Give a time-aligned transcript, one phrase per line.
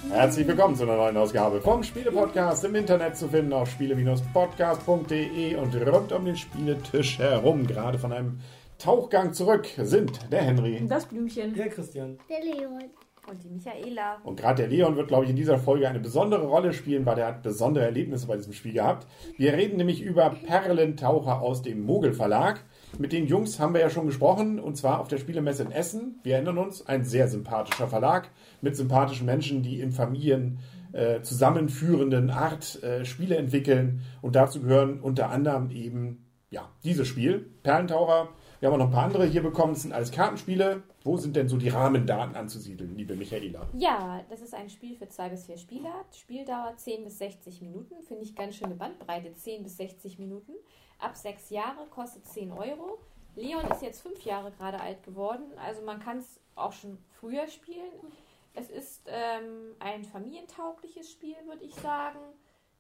[0.10, 5.76] Herzlich willkommen zu einer neuen Ausgabe vom Spiele-Podcast im Internet zu finden auf spiele-podcast.de und
[5.76, 8.40] rund um den Spieletisch herum, gerade von einem
[8.80, 11.54] Tauchgang zurück, sind der Henry Das Blümchen.
[11.54, 12.18] Der Christian.
[12.30, 12.92] Der Leon.
[13.30, 14.20] Und die Michaela.
[14.24, 17.20] und gerade der Leon wird, glaube ich, in dieser Folge eine besondere Rolle spielen, weil
[17.20, 19.06] er hat besondere Erlebnisse bei diesem Spiel gehabt.
[19.38, 22.64] Wir reden nämlich über Perlentaucher aus dem Mogel Verlag.
[22.98, 26.20] Mit den Jungs haben wir ja schon gesprochen, und zwar auf der Spielemesse in Essen.
[26.24, 28.30] Wir erinnern uns, ein sehr sympathischer Verlag
[28.62, 30.60] mit sympathischen Menschen, die in Familien
[30.94, 34.04] äh, zusammenführenden Art äh, Spiele entwickeln.
[34.22, 38.30] Und dazu gehören unter anderem eben ja, dieses Spiel, Perlentaucher.
[38.60, 39.74] Wir haben auch noch ein paar andere hier bekommen.
[39.74, 40.82] Das sind alles Kartenspiele.
[41.04, 43.68] Wo sind denn so die Rahmendaten anzusiedeln, liebe Michaela?
[43.74, 46.06] Ja, das ist ein Spiel für zwei bis vier Spieler.
[46.12, 48.02] Spieldauer 10 bis 60 Minuten.
[48.04, 50.54] Finde ich ganz schöne Bandbreite, 10 bis 60 Minuten.
[51.00, 52.98] Ab sechs Jahre kostet 10 Euro.
[53.38, 57.48] Leon ist jetzt fünf Jahre gerade alt geworden, also man kann es auch schon früher
[57.48, 57.92] spielen.
[58.56, 62.18] Es ist ähm, ein familientaugliches Spiel, würde ich sagen.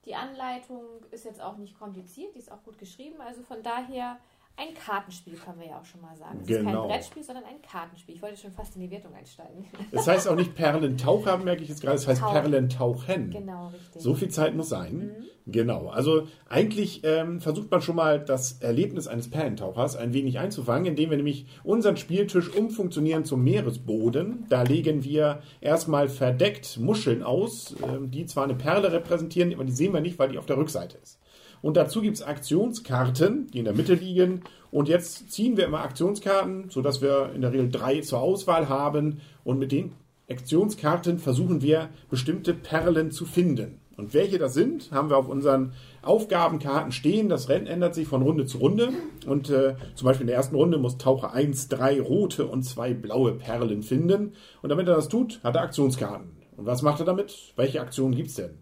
[0.05, 3.21] Die Anleitung ist jetzt auch nicht kompliziert, die ist auch gut geschrieben.
[3.21, 4.17] Also von daher
[4.57, 6.39] ein Kartenspiel, können wir ja auch schon mal sagen.
[6.41, 6.81] Es ist Genau.
[6.81, 8.15] kein Brettspiel, sondern ein Kartenspiel.
[8.15, 9.65] Ich wollte schon fast in die Wertung einsteigen.
[9.91, 12.31] Es heißt auch nicht Perlentaucher, merke ich jetzt gerade, es heißt Tauch.
[12.33, 13.29] Perlentauchen.
[13.29, 14.01] Genau, richtig.
[14.01, 15.11] So viel Zeit muss sein.
[15.45, 15.87] Genau.
[15.87, 21.09] Also eigentlich ähm, versucht man schon mal das Erlebnis eines Perlentauchers ein wenig einzufangen, indem
[21.11, 24.45] wir nämlich unseren Spieltisch umfunktionieren zum Meeresboden.
[24.49, 29.71] Da legen wir erstmal verdeckt Muscheln aus, ähm, die zwar eine Perle repräsentieren, aber die
[29.71, 31.19] sehen wir nicht, weil die auf der Rückseite ist.
[31.61, 34.41] Und dazu gibt es Aktionskarten, die in der Mitte liegen.
[34.71, 39.21] Und jetzt ziehen wir immer Aktionskarten, sodass wir in der Regel drei zur Auswahl haben.
[39.43, 39.93] Und mit den
[40.29, 43.79] Aktionskarten versuchen wir bestimmte Perlen zu finden.
[43.97, 47.29] Und welche das sind, haben wir auf unseren Aufgabenkarten stehen.
[47.29, 48.89] Das Rennen ändert sich von Runde zu Runde.
[49.25, 52.93] Und äh, zum Beispiel in der ersten Runde muss Taucher 1 drei rote und zwei
[52.93, 54.33] blaue Perlen finden.
[54.61, 56.37] Und damit er das tut, hat er Aktionskarten.
[56.57, 57.53] Und was macht er damit?
[57.55, 58.59] Welche Aktionen gibt's denn?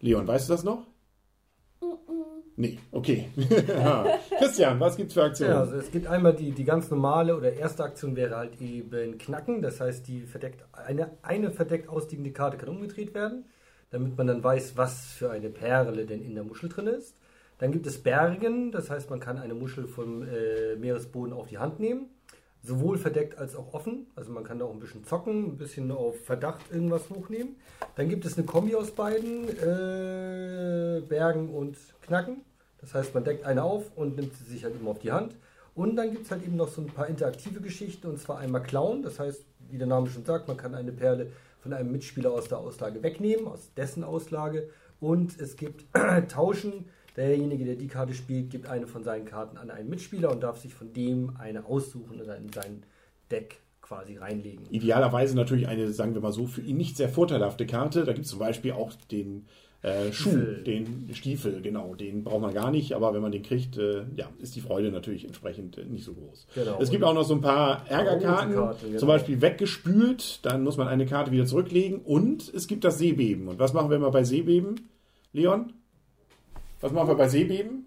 [0.00, 0.86] Leon, weißt du das noch?
[2.58, 3.28] Nee, okay.
[4.38, 5.52] Christian, was gibt's für Aktionen?
[5.52, 9.16] Ja, also es gibt einmal die, die ganz normale oder erste Aktion wäre halt eben
[9.16, 9.62] Knacken.
[9.62, 13.44] Das heißt, die verdeckt, eine, eine verdeckt ausliegende Karte kann umgedreht werden,
[13.90, 17.14] damit man dann weiß, was für eine Perle denn in der Muschel drin ist.
[17.58, 21.58] Dann gibt es Bergen, das heißt, man kann eine Muschel vom äh, Meeresboden auf die
[21.58, 22.06] Hand nehmen.
[22.60, 24.08] Sowohl verdeckt als auch offen.
[24.16, 27.54] Also man kann da auch ein bisschen zocken, ein bisschen auf Verdacht irgendwas hochnehmen.
[27.94, 32.42] Dann gibt es eine Kombi aus beiden, äh, Bergen und Knacken.
[32.80, 35.34] Das heißt, man deckt eine auf und nimmt sie sich halt immer auf die Hand.
[35.74, 38.62] Und dann gibt es halt eben noch so ein paar interaktive Geschichten und zwar einmal
[38.62, 39.02] klauen.
[39.02, 41.30] Das heißt, wie der Name schon sagt, man kann eine Perle
[41.60, 44.70] von einem Mitspieler aus der Auslage wegnehmen, aus dessen Auslage.
[45.00, 45.84] Und es gibt
[46.28, 46.86] Tauschen.
[47.16, 50.60] Derjenige, der die Karte spielt, gibt eine von seinen Karten an einen Mitspieler und darf
[50.60, 52.84] sich von dem eine aussuchen oder in sein
[53.30, 54.66] Deck quasi reinlegen.
[54.70, 58.04] Idealerweise natürlich eine, sagen wir mal so, für ihn nicht sehr vorteilhafte Karte.
[58.04, 59.46] Da gibt es zum Beispiel auch den
[59.82, 61.94] äh, Schuh, den Stiefel, genau.
[61.94, 64.90] Den braucht man gar nicht, aber wenn man den kriegt, äh, ja, ist die Freude
[64.90, 66.48] natürlich entsprechend äh, nicht so groß.
[66.54, 66.78] Genau.
[66.80, 68.74] Es gibt auch noch so ein paar Ärgerkarten, genau.
[68.96, 73.46] zum Beispiel weggespült, dann muss man eine Karte wieder zurücklegen und es gibt das Seebeben.
[73.46, 74.88] Und was machen wir immer bei Seebeben?
[75.32, 75.72] Leon?
[76.80, 77.86] Was machen wir bei Seebeben?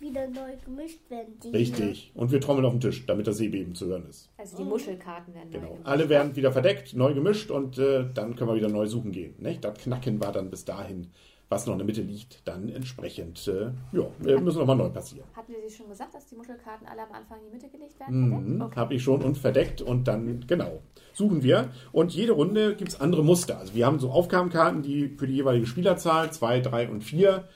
[0.00, 1.34] Wieder neu gemischt werden.
[1.42, 2.12] Die Richtig.
[2.14, 4.30] Und wir trommeln auf den Tisch, damit das Seebeben zu hören ist.
[4.38, 5.64] Also die Muschelkarten werden Genau.
[5.64, 5.86] neu gemacht.
[5.86, 9.34] Alle werden wieder verdeckt, neu gemischt und äh, dann können wir wieder neu suchen gehen.
[9.38, 9.64] Nicht?
[9.64, 11.08] Das Knacken war dann bis dahin,
[11.48, 15.26] was noch in der Mitte liegt, dann entsprechend, äh, ja, äh, müssen nochmal neu passieren.
[15.36, 18.00] Hatten wir Sie schon gesagt, dass die Muschelkarten alle am Anfang in die Mitte gelegt
[18.00, 18.54] werden?
[18.54, 18.76] Mhm, Okay.
[18.76, 20.80] Habe ich schon und verdeckt und dann, genau,
[21.12, 21.68] suchen wir.
[21.92, 23.58] Und jede Runde gibt es andere Muster.
[23.58, 27.46] Also wir haben so Aufgabenkarten, die für die jeweilige Spielerzahl, zwei, drei und vier,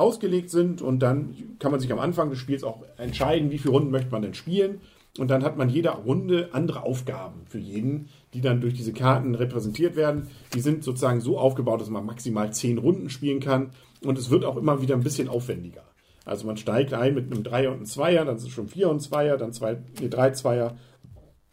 [0.00, 0.82] ausgelegt sind.
[0.82, 4.10] Und dann kann man sich am Anfang des Spiels auch entscheiden, wie viele Runden möchte
[4.10, 4.80] man denn spielen.
[5.18, 9.34] Und dann hat man jede Runde andere Aufgaben für jeden, die dann durch diese Karten
[9.34, 10.28] repräsentiert werden.
[10.54, 13.70] Die sind sozusagen so aufgebaut, dass man maximal zehn Runden spielen kann.
[14.04, 15.82] Und es wird auch immer wieder ein bisschen aufwendiger.
[16.24, 19.00] Also man steigt ein mit einem Dreier und einem Zweier, dann es schon Vier und
[19.00, 20.76] Zweier, dann zwei, nee, drei Zweier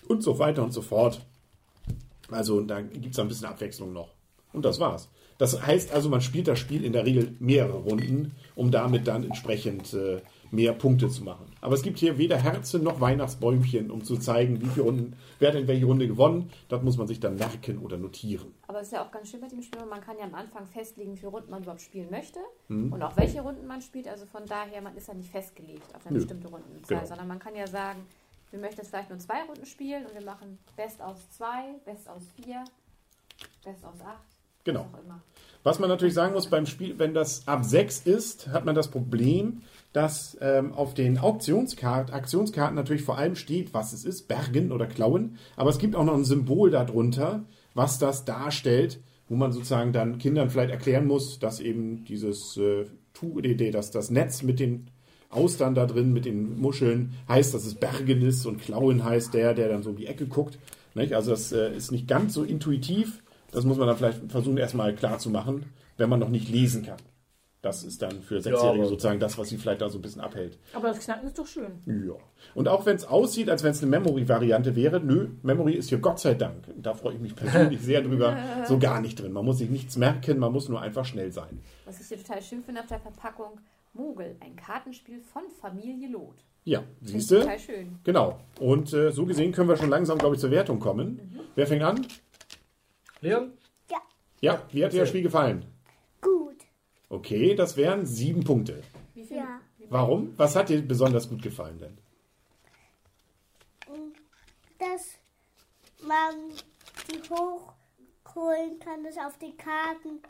[0.08, 1.26] und so weiter und so fort.
[2.30, 4.17] Also da gibt es ein bisschen Abwechslung noch.
[4.54, 5.10] Und das war's.
[5.38, 9.24] Das heißt also, man spielt das Spiel in der Regel mehrere Runden, um damit dann
[9.24, 11.46] entsprechend äh, mehr Punkte zu machen.
[11.62, 15.50] Aber es gibt hier weder Herzen noch Weihnachtsbäumchen, um zu zeigen, wie viele Runden, wer
[15.50, 16.50] hat in welche Runde gewonnen.
[16.70, 18.52] Das muss man sich dann merken oder notieren.
[18.68, 20.66] Aber es ist ja auch ganz schön bei dem Spiel, man kann ja am Anfang
[20.66, 22.40] festlegen, wie viele Runden man überhaupt spielen möchte
[22.70, 22.92] Mhm.
[22.94, 24.08] und auch welche Runden man spielt.
[24.08, 26.20] Also von daher, man ist ja nicht festgelegt auf eine Nö.
[26.22, 27.08] bestimmte Rundenzahl, Genau.
[27.08, 28.00] sondern man kann ja sagen,
[28.50, 32.10] wir möchten jetzt vielleicht nur zwei Runden spielen und wir machen Best aus zwei, Best
[32.10, 32.64] aus vier,
[33.64, 34.37] Best aus acht.
[34.68, 34.86] Genau.
[35.64, 38.90] Was man natürlich sagen muss beim Spiel, wenn das ab 6 ist, hat man das
[38.90, 39.62] Problem,
[39.94, 44.86] dass ähm, auf den Auktionskart Aktionskarten natürlich vor allem steht, was es ist, Bergen oder
[44.86, 45.38] Klauen.
[45.56, 49.00] Aber es gibt auch noch ein Symbol darunter, was das darstellt,
[49.30, 52.86] wo man sozusagen dann Kindern vielleicht erklären muss, dass eben dieses äh,
[53.72, 54.90] dass das Netz mit den
[55.30, 59.54] Austern da drin, mit den Muscheln, heißt, dass es Bergen ist und Klauen heißt der,
[59.54, 60.60] der dann so um die Ecke guckt.
[60.94, 61.14] Nicht?
[61.14, 63.22] Also das äh, ist nicht ganz so intuitiv.
[63.52, 65.66] Das muss man dann vielleicht versuchen, erstmal klar zu machen,
[65.98, 66.98] wenn man noch nicht lesen kann.
[67.64, 70.22] Das ist dann für Sechsjährige aber- sozusagen das, was sie vielleicht da so ein bisschen
[70.22, 70.60] abhält.
[70.74, 71.82] Aber das Knacken ist doch schön.
[71.86, 72.14] Ja.
[72.54, 75.98] Und auch wenn es aussieht, als wenn es eine Memory-Variante wäre, nö, Memory ist hier
[75.98, 76.64] Gott sei Dank.
[76.78, 78.38] Da freue ich mich persönlich sehr drüber.
[78.68, 79.34] So gar nicht drin.
[79.34, 81.60] Man muss sich nichts merken, man muss nur einfach schnell sein.
[81.86, 83.60] Was ich hier total schön finde auf der Verpackung,
[83.94, 86.36] Mogel, ein Kartenspiel von Familie Lot.
[86.64, 87.40] Ja, siehst du?
[87.40, 87.98] Total schön.
[88.04, 88.40] Genau.
[88.60, 91.20] Und äh, so gesehen können wir schon langsam, glaube ich, zur Wertung kommen.
[91.56, 92.06] Wer fängt an?
[93.22, 93.54] Leon?
[93.90, 93.98] Ja,
[94.42, 95.66] Ja, wie hat dir das Spiel gefallen?
[96.22, 96.56] gut.
[97.10, 98.84] Okay, das wären sieben Punkte.
[99.14, 99.38] Wie viel?
[99.38, 99.62] Ja.
[99.90, 100.34] Warum?
[100.38, 101.98] Was hat dir besonders gut gefallen denn?
[104.78, 105.18] Dass
[106.06, 106.36] man
[107.10, 110.22] die hochholen kann, das auf die Karten,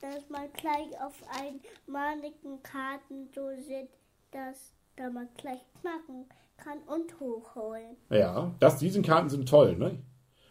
[0.00, 3.88] dass man gleich auf einen manigen Karten so sieht,
[4.30, 6.26] dass da man gleich knacken
[6.58, 7.96] kann und hochholen.
[8.10, 9.98] Ja, das, diese Karten sind toll, ne?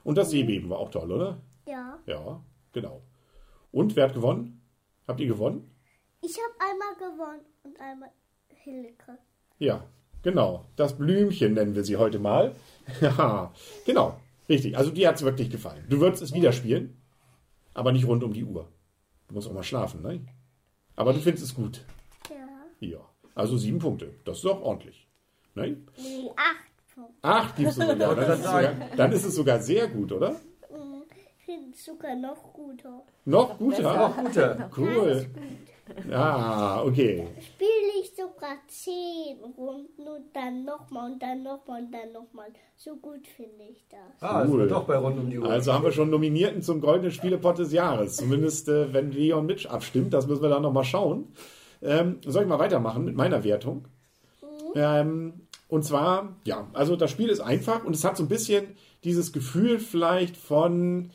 [0.03, 1.37] Und das Seebeben war auch toll, oder?
[1.65, 1.99] Ja.
[2.05, 2.41] Ja,
[2.73, 3.01] genau.
[3.71, 4.61] Und wer hat gewonnen?
[5.07, 5.69] Habt ihr gewonnen?
[6.21, 8.09] Ich habe einmal gewonnen und einmal
[8.49, 9.17] Hilke.
[9.59, 9.83] Ja,
[10.21, 10.65] genau.
[10.75, 12.55] Das Blümchen nennen wir sie heute mal.
[13.01, 13.53] Ja,
[13.85, 14.19] genau.
[14.49, 14.77] Richtig.
[14.77, 15.85] Also dir hat es wirklich gefallen.
[15.89, 17.01] Du würdest es wieder spielen,
[17.73, 18.67] aber nicht rund um die Uhr.
[19.27, 20.25] Du musst auch mal schlafen, ne?
[20.95, 21.85] Aber du findest es gut.
[22.29, 22.87] Ja.
[22.87, 22.99] Ja.
[23.33, 24.13] Also sieben Punkte.
[24.25, 25.07] Das ist doch ordentlich.
[25.55, 25.77] Ne?
[25.97, 27.13] Nee, acht Punkte.
[27.21, 28.15] Acht gibst du sogar.
[28.15, 28.73] Dann ist, sogar.
[28.97, 30.35] dann ist es sogar sehr gut, oder?
[31.73, 33.03] Es sogar noch guter.
[33.25, 34.05] Noch guter?
[34.05, 34.69] Auch guter.
[34.77, 35.25] Cool.
[36.11, 37.27] Ah, okay.
[37.41, 42.47] Spiele ich sogar zehn Runden und dann nochmal und dann nochmal und dann nochmal.
[42.77, 43.99] So gut finde ich das.
[44.21, 44.67] Ah, Cool.
[44.67, 45.49] doch bei rund um die Uhr.
[45.49, 48.15] Also haben wir schon Nominierten zum Goldenen Spielepot des Jahres.
[48.15, 50.13] Zumindest, äh, wenn Leon Mitch abstimmt.
[50.13, 51.33] Das müssen wir dann nochmal schauen.
[51.81, 53.85] Ähm, soll ich mal weitermachen mit meiner Wertung?
[54.75, 55.33] Ähm,
[55.67, 59.33] und zwar, ja, also das Spiel ist einfach und es hat so ein bisschen dieses
[59.33, 61.11] Gefühl vielleicht von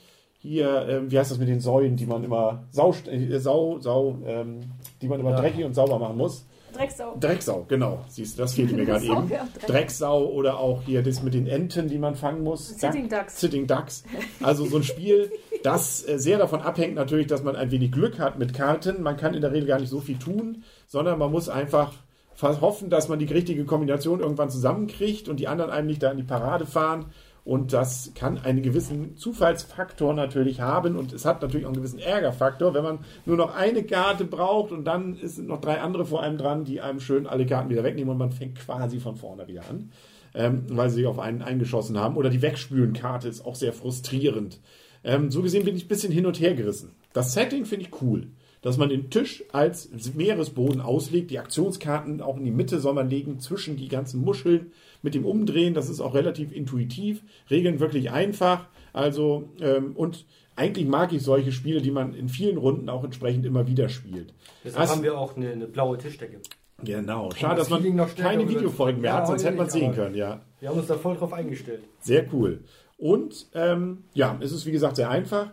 [0.47, 4.19] hier, ähm, wie heißt das mit den Säulen, die man immer Sau, äh, Sau, Sau
[4.27, 4.61] ähm,
[5.03, 5.41] die man immer Ja.
[5.41, 6.47] dreckig und sauber machen muss.
[6.75, 7.17] Drecksau.
[7.19, 8.05] Drecksau, genau.
[8.09, 9.29] Siehst du, das fehlte mir gerade eben.
[9.31, 9.67] ja, Dreck.
[9.67, 12.69] Drecksau oder auch hier das mit den Enten, die man fangen muss.
[12.79, 13.41] Sitting Ducks.
[13.41, 14.05] Sitting Ducks.
[14.43, 15.31] Also so ein Spiel,
[15.63, 19.03] das äh, sehr davon abhängt natürlich, dass man ein wenig Glück hat mit Karten.
[19.03, 21.95] Man kann in der Regel gar nicht so viel tun, sondern man muss einfach
[22.43, 26.19] hoffen, dass man die richtige Kombination irgendwann zusammenkriegt und die anderen einem nicht da in
[26.19, 27.07] die Parade fahren.
[27.47, 32.01] Und das kann einen gewissen Zufallsfaktor natürlich haben und es hat natürlich auch einen gewissen
[32.01, 36.25] Ärgerfaktor, wenn man nur noch eine Karte braucht und dann sind noch drei andere vor
[36.25, 39.47] einem dran, die einem schön alle Karten wieder wegnehmen und man fängt quasi von vorne
[39.47, 39.93] wieder an,
[40.35, 42.17] ähm, weil sie sich auf einen eingeschossen haben.
[42.17, 44.59] Oder die Wegspülen-Karte ist auch sehr frustrierend.
[45.05, 46.97] Ähm, so gesehen bin ich ein bisschen hin und her gerissen.
[47.13, 48.27] Das Setting finde ich cool.
[48.61, 53.09] Dass man den Tisch als Meeresboden auslegt, die Aktionskarten auch in die Mitte soll man
[53.09, 54.73] legen, zwischen die ganzen Muscheln
[55.07, 58.67] mit dem Umdrehen, das ist auch relativ intuitiv, Regeln wirklich einfach.
[58.93, 60.27] Also, ähm, und
[60.57, 64.35] eigentlich mag ich solche Spiele, die man in vielen Runden auch entsprechend immer wieder spielt.
[64.65, 66.41] Deshalb Das- haben wir auch eine, eine blaue Tischdecke.
[66.83, 67.31] Genau.
[67.31, 70.15] Schade, das dass man keine Videofolgen mehr Ja, hat, sonst hätte man nicht, sehen können,
[70.15, 70.43] ja.
[70.61, 71.83] Wir haben uns da voll drauf eingestellt.
[72.01, 72.65] Sehr cool.
[72.99, 75.53] Und ähm, ja, es ist wie gesagt sehr einfach.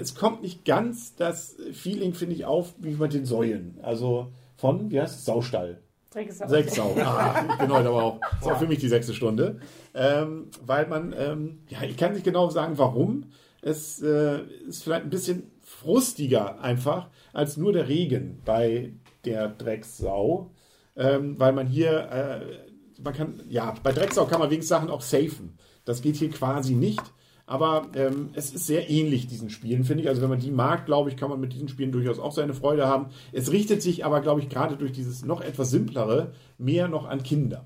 [0.00, 3.78] Es kommt nicht ganz das Feeling, finde ich, auf wie mit den Säulen.
[3.82, 5.82] Also von, wie heißt es, Saustall.
[6.16, 6.48] Drecksau.
[6.48, 6.96] Sechs Sau.
[6.98, 8.20] Ah, heute aber auch.
[8.20, 9.60] Das ist auch für mich die sechste Stunde.
[9.94, 13.26] Ähm, weil man, ähm, ja, ich kann nicht genau sagen, warum.
[13.60, 18.94] Es äh, ist vielleicht ein bisschen frustiger einfach als nur der Regen bei
[19.26, 20.52] der Drecksau.
[20.96, 25.02] Ähm, weil man hier, äh, man kann, ja, bei Drecksau kann man wenigstens Sachen auch
[25.02, 25.58] safen.
[25.84, 27.02] Das geht hier quasi nicht.
[27.46, 30.08] Aber ähm, es ist sehr ähnlich diesen Spielen, finde ich.
[30.08, 32.54] Also wenn man die mag, glaube ich, kann man mit diesen Spielen durchaus auch seine
[32.54, 33.06] Freude haben.
[33.32, 37.22] Es richtet sich aber, glaube ich, gerade durch dieses noch etwas simplere mehr noch an
[37.22, 37.64] Kinder.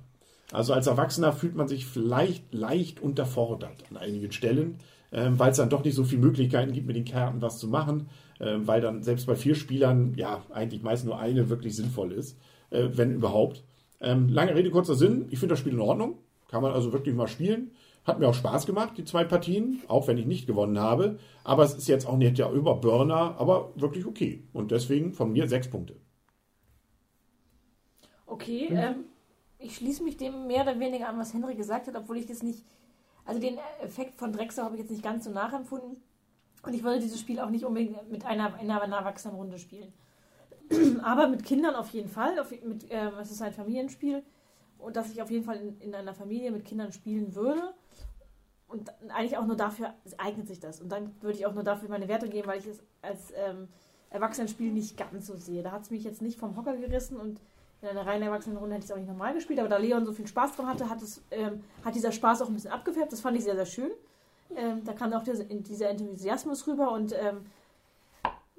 [0.53, 4.77] Also als Erwachsener fühlt man sich vielleicht leicht unterfordert an einigen Stellen,
[5.13, 7.69] ähm, weil es dann doch nicht so viele Möglichkeiten gibt, mit den Karten was zu
[7.69, 8.09] machen,
[8.41, 12.37] ähm, weil dann selbst bei vier Spielern ja eigentlich meist nur eine wirklich sinnvoll ist,
[12.71, 13.63] äh, wenn überhaupt.
[14.01, 15.27] Ähm, lange Rede, kurzer Sinn.
[15.31, 16.19] Ich finde das Spiel in Ordnung.
[16.49, 17.71] Kann man also wirklich mal spielen.
[18.05, 21.19] Hat mir auch Spaß gemacht, die zwei Partien, auch wenn ich nicht gewonnen habe.
[21.45, 24.43] Aber es ist jetzt auch nicht der Überburner, aber wirklich okay.
[24.53, 25.97] Und deswegen von mir sechs Punkte.
[28.27, 29.05] Okay, ähm,
[29.59, 32.43] ich schließe mich dem mehr oder weniger an, was Henry gesagt hat, obwohl ich das
[32.43, 32.65] nicht.
[33.27, 36.03] Also den Effekt von Drecksau habe ich jetzt nicht ganz so nachempfunden.
[36.63, 39.93] Und ich würde dieses Spiel auch nicht unbedingt mit einer, in einer erwachsenen Runde spielen.
[41.03, 42.39] Aber mit Kindern auf jeden Fall.
[42.39, 44.23] Auf, mit, äh, es ist ein Familienspiel.
[44.79, 47.75] Und dass ich auf jeden Fall in, in einer Familie mit Kindern spielen würde.
[48.71, 50.81] Und eigentlich auch nur dafür eignet sich das.
[50.81, 53.69] Und dann würde ich auch nur dafür meine Werte geben, weil ich es als ähm,
[54.11, 55.63] Erwachsenenspiel nicht ganz so sehe.
[55.63, 57.41] Da hat es mich jetzt nicht vom Hocker gerissen und
[57.83, 59.59] in einer reinen Erwachsenenrunde hätte ich es auch nicht normal gespielt.
[59.59, 62.49] Aber da Leon so viel Spaß dran hatte, hat, es, ähm, hat dieser Spaß auch
[62.49, 63.13] ein bisschen abgefärbt.
[63.13, 63.91] Das fand ich sehr, sehr schön.
[64.55, 67.47] Ähm, da kam auch dieser, dieser Enthusiasmus rüber und ähm,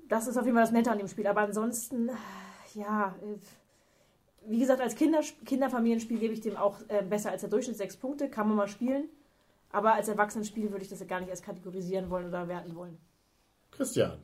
[0.08, 1.28] das ist auf jeden Fall das Nette an dem Spiel.
[1.28, 2.10] Aber ansonsten,
[2.74, 3.38] ja, äh,
[4.48, 7.96] wie gesagt, als Kinder, Kinderfamilienspiel gebe ich dem auch äh, besser als der Durchschnitt sechs
[7.96, 8.30] Punkte.
[8.30, 9.10] Kann man mal spielen.
[9.72, 12.98] Aber als Erwachsenenspiel würde ich das gar nicht erst kategorisieren wollen oder werten wollen.
[13.72, 14.20] Christian.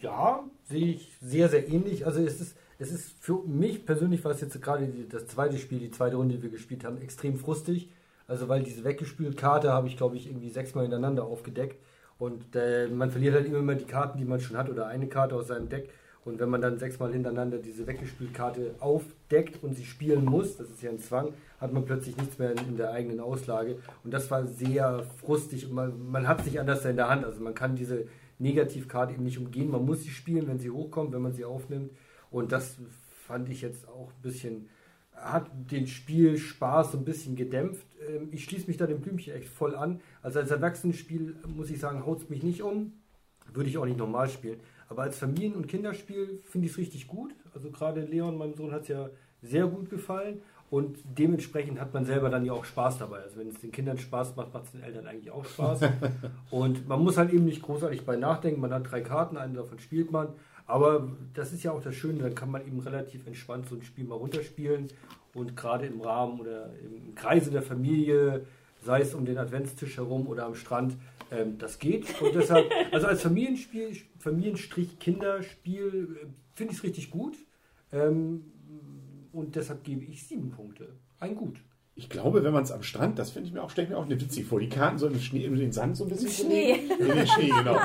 [0.00, 2.04] Ja, sehe ich sehr, sehr ähnlich.
[2.06, 5.56] Also es ist, es ist für mich persönlich, war es jetzt gerade die, das zweite
[5.58, 7.90] Spiel, die zweite Runde, die wir gespielt haben, extrem frustig.
[8.26, 11.82] Also weil diese weggespült Karte habe ich, glaube ich, irgendwie sechsmal hintereinander aufgedeckt.
[12.18, 15.34] Und äh, man verliert halt immer die Karten, die man schon hat, oder eine Karte
[15.34, 15.90] aus seinem Deck.
[16.24, 20.70] Und wenn man dann sechsmal hintereinander diese weggespült Karte aufdeckt und sie spielen muss, das
[20.70, 23.78] ist ja ein Zwang, hat man plötzlich nichts mehr in, in der eigenen Auslage.
[24.04, 27.24] Und das war sehr frustig und man, man hat es nicht anders in der Hand.
[27.24, 28.06] Also man kann diese
[28.38, 29.70] Negativkarte eben nicht umgehen.
[29.70, 31.90] Man muss sie spielen, wenn sie hochkommt, wenn man sie aufnimmt.
[32.30, 32.76] Und das
[33.26, 34.68] fand ich jetzt auch ein bisschen,
[35.14, 37.86] hat den Spielspaß so ein bisschen gedämpft.
[38.08, 40.00] Ähm, ich schließe mich da dem Blümchen echt voll an.
[40.22, 42.92] Also als Erwachsenenspiel muss ich sagen, haut es mich nicht um.
[43.52, 44.60] Würde ich auch nicht normal spielen.
[44.92, 47.34] Aber als Familien- und Kinderspiel finde ich es richtig gut.
[47.54, 49.08] Also gerade Leon, meinem Sohn, hat es ja
[49.40, 50.42] sehr gut gefallen.
[50.68, 53.20] Und dementsprechend hat man selber dann ja auch Spaß dabei.
[53.20, 55.80] Also wenn es den Kindern Spaß macht, macht es den Eltern eigentlich auch Spaß.
[56.50, 58.60] und man muss halt eben nicht großartig bei nachdenken.
[58.60, 60.28] Man hat drei Karten, eine davon spielt man.
[60.66, 63.82] Aber das ist ja auch das Schöne, dann kann man eben relativ entspannt so ein
[63.82, 64.88] Spiel mal runterspielen.
[65.32, 68.44] Und gerade im Rahmen oder im Kreise der Familie,
[68.82, 70.96] sei es um den Adventstisch herum oder am Strand,
[71.30, 72.20] ähm, das geht.
[72.20, 77.36] Und deshalb, also als Familienspiel, Familienstrich-Kinderspiel äh, finde ich es richtig gut.
[77.92, 78.44] Ähm,
[79.32, 80.88] und deshalb gebe ich sieben Punkte.
[81.18, 81.56] Ein Gut.
[81.94, 83.98] Ich glaube, wenn man es am Strand, das finde ich mir auch, stelle ich mir
[83.98, 84.58] auch eine witzig vor.
[84.58, 86.80] Die Karten so im Schnee, in den Sand so ein bisschen Im Schnee.
[86.98, 87.76] In den Schnee, genau.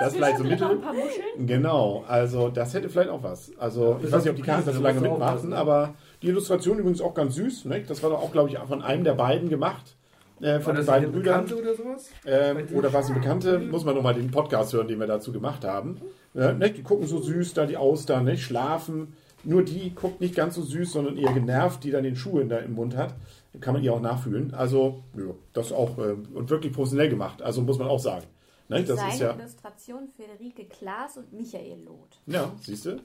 [0.00, 0.70] Das vielleicht so mittel.
[0.70, 1.46] ein paar Muscheln?
[1.46, 3.52] Genau, also das hätte vielleicht auch was.
[3.58, 7.02] Also ich weiß nicht, ob die Karten das so lange mitmachen, aber die Illustration übrigens
[7.02, 7.66] auch ganz süß.
[7.66, 7.82] Ne?
[7.86, 9.96] Das war doch auch, glaube ich, von einem der beiden gemacht.
[10.40, 11.44] Äh, von den beiden Brüdern.
[11.44, 12.10] Bekannte oder sowas?
[12.24, 13.58] Ähm, oder war es eine Bekannte?
[13.58, 16.00] Muss man nochmal den Podcast hören, den wir dazu gemacht haben.
[16.34, 16.70] Ja, ne?
[16.70, 18.38] Die gucken so süß, da die Austern, ne?
[18.38, 19.14] schlafen.
[19.44, 22.48] Nur die guckt nicht ganz so süß, sondern eher genervt, die dann den Schuh in
[22.48, 23.14] der, im Mund hat.
[23.60, 24.54] Kann man ihr auch nachfühlen.
[24.54, 27.42] Also, ja, das auch äh, und wirklich professionell gemacht.
[27.42, 28.26] Also muss man auch sagen.
[28.68, 28.84] Ne?
[28.84, 32.20] Das ist ja, Illustration Friederike Klaas und Michael Loth.
[32.26, 33.00] ja, siehst du?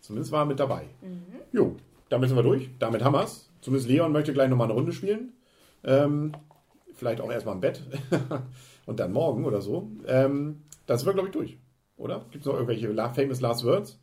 [0.00, 0.84] Zumindest war er mit dabei.
[1.00, 1.22] Mhm.
[1.52, 1.76] Jo,
[2.08, 2.70] damit sind wir durch.
[2.78, 3.50] Damit haben wir es.
[3.62, 5.32] Zumindest Leon möchte gleich nochmal eine Runde spielen.
[5.82, 6.32] Ähm,
[6.98, 7.82] vielleicht auch erstmal im Bett.
[8.86, 9.90] und dann morgen oder so.
[10.06, 11.58] Ähm, das sind wir, glaube ich, durch.
[11.96, 12.26] Oder?
[12.30, 13.98] Gibt es noch irgendwelche famous last words?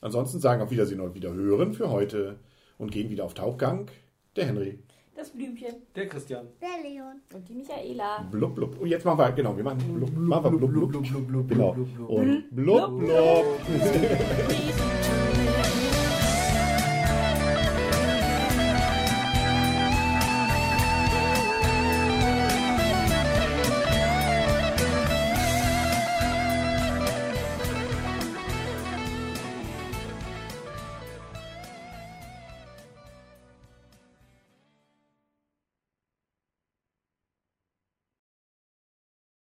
[0.00, 2.36] Ansonsten sagen auf Wiedersehen und wieder hören für heute
[2.78, 3.88] und gehen wieder auf Tauchgang.
[4.36, 4.78] Der Henry.
[5.14, 5.74] Das Blümchen.
[5.94, 6.48] Der Christian.
[6.60, 7.20] Der Leon.
[7.32, 8.26] Und die Michaela.
[8.30, 8.80] Blub, blub.
[8.80, 10.90] Und jetzt machen wir, genau, wir machen blub, machen wir blub, blub.
[10.90, 11.72] blub, blub, Genau.
[11.72, 12.08] blub, blub.
[12.08, 13.44] Und blub, blub.
[13.68, 14.81] Reason to live.